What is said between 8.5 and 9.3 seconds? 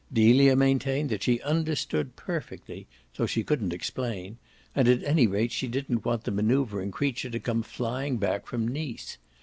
Nice.